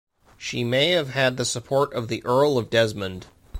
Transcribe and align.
She 0.35 0.63
may 0.63 0.87
have 0.93 1.09
had 1.11 1.37
the 1.37 1.45
support 1.45 1.93
of 1.93 2.07
the 2.07 2.25
Earl 2.25 2.57
of 2.57 2.71
Desmond. 2.71 3.27